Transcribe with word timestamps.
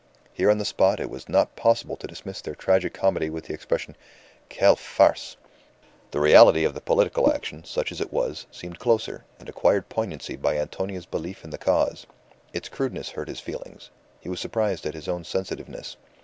Here 0.33 0.49
on 0.49 0.57
the 0.57 0.65
spot 0.65 0.99
it 0.99 1.11
was 1.11 1.29
not 1.29 1.55
possible 1.55 1.95
to 1.97 2.07
dismiss 2.07 2.41
their 2.41 2.55
tragic 2.55 2.91
comedy 2.91 3.29
with 3.29 3.43
the 3.45 3.53
expression, 3.53 3.95
"Quelle 4.49 4.75
farce!" 4.75 5.37
The 6.09 6.19
reality 6.19 6.63
of 6.63 6.73
the 6.73 6.81
political 6.81 7.31
action, 7.31 7.63
such 7.65 7.91
as 7.91 8.01
it 8.01 8.11
was, 8.11 8.47
seemed 8.49 8.79
closer, 8.79 9.25
and 9.39 9.47
acquired 9.47 9.89
poignancy 9.89 10.37
by 10.37 10.57
Antonia's 10.57 11.05
belief 11.05 11.43
in 11.43 11.51
the 11.51 11.59
cause. 11.59 12.07
Its 12.51 12.67
crudeness 12.67 13.09
hurt 13.11 13.27
his 13.27 13.41
feelings. 13.41 13.91
He 14.19 14.27
was 14.27 14.39
surprised 14.39 14.87
at 14.87 14.95
his 14.95 15.07
own 15.07 15.23
sensitiveness. 15.23 15.97